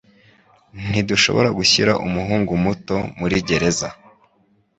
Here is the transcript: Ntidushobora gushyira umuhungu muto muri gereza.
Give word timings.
Ntidushobora 0.89 1.49
gushyira 1.57 1.91
umuhungu 2.05 2.51
muto 2.63 2.97
muri 3.19 3.37
gereza. 3.47 3.87